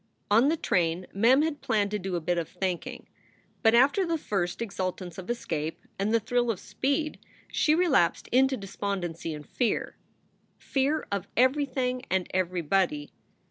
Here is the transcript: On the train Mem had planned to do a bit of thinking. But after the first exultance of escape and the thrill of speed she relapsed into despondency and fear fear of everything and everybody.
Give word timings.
On 0.31 0.47
the 0.49 0.57
train 0.57 1.05
Mem 1.13 1.43
had 1.43 1.61
planned 1.61 1.91
to 1.91 1.99
do 1.99 2.15
a 2.15 2.19
bit 2.19 2.39
of 2.39 2.49
thinking. 2.49 3.05
But 3.61 3.75
after 3.75 4.03
the 4.03 4.17
first 4.17 4.59
exultance 4.59 5.19
of 5.19 5.29
escape 5.29 5.85
and 5.99 6.11
the 6.11 6.19
thrill 6.19 6.49
of 6.49 6.59
speed 6.59 7.19
she 7.49 7.75
relapsed 7.75 8.27
into 8.29 8.57
despondency 8.57 9.31
and 9.35 9.47
fear 9.47 9.97
fear 10.57 11.05
of 11.11 11.27
everything 11.37 12.01
and 12.09 12.27
everybody. 12.33 13.13